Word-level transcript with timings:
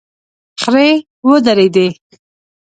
خرې 0.61 0.89
ودرېدې. 1.27 1.87